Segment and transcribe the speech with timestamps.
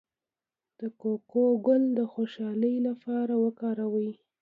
[0.79, 4.11] د کوکو ګل د خوشحالۍ لپاره وکاروئ